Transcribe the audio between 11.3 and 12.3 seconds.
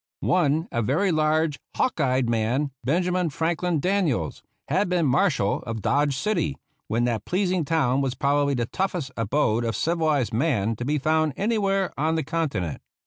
anywhere on the